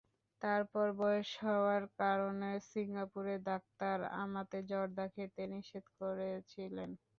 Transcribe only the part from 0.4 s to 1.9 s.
তারপরও বয়স হওয়ার